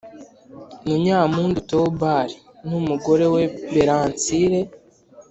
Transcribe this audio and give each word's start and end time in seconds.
Munyampundu 0.87 1.57
Theobald 1.69 2.31
n 2.67 2.69
umugore 2.79 3.25
we 3.33 3.43
Berancille 3.73 4.59